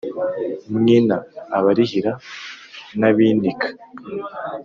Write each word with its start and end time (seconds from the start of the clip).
mwina 0.75 1.15
abarihira 1.57 2.11
n' 2.99 3.07
abinika 3.09 3.67